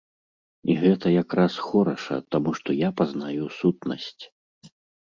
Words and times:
І 0.71 0.77
гэта 0.83 1.11
якраз 1.23 1.59
хораша, 1.67 2.17
таму 2.31 2.57
што 2.63 2.69
я 2.87 2.93
пазнаю 3.03 3.43
сутнасць. 3.63 4.23